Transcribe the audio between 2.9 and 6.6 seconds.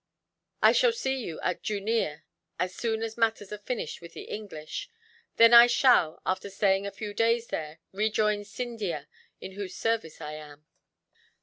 as matters are finished with the English; then I shall, after